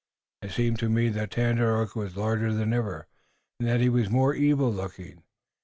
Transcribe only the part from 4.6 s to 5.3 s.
looking.